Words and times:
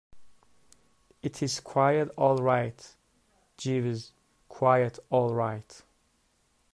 It 1.21 1.43
is 1.43 1.59
quite 1.59 2.09
all 2.17 2.37
right, 2.37 2.95
Jeeves, 3.55 4.13
quite 4.49 4.97
all 5.11 5.31
right. 5.35 5.83